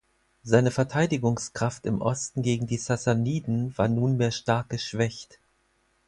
[0.41, 5.37] Seine Verteidigungskraft im Osten gegen die Sassaniden war nunmehr stark geschwächt.